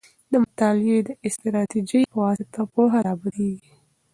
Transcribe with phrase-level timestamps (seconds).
[0.31, 3.73] د مطالعې د استراتيژۍ په واسطه پوهه لا بدیږي.